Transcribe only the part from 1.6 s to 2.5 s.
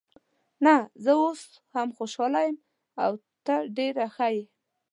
هم خوشحاله